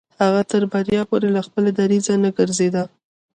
هغه 0.21 0.41
تر 0.51 0.61
بريا 0.71 1.01
پورې 1.09 1.29
له 1.35 1.41
خپل 1.47 1.63
دريځه 1.79 2.13
نه 2.23 2.29
ګرځېده. 2.37 2.83